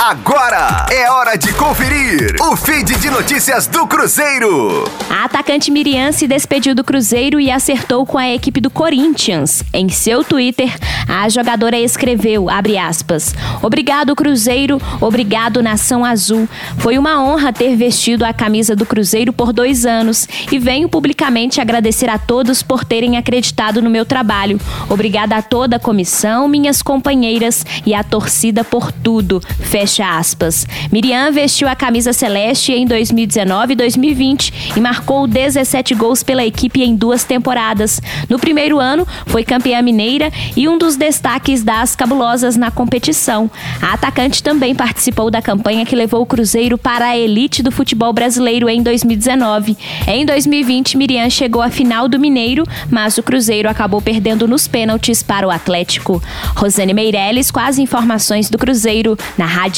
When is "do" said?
3.66-3.84, 6.72-6.84, 8.60-8.70, 18.76-18.86, 47.62-47.72, 52.08-52.18, 58.50-58.58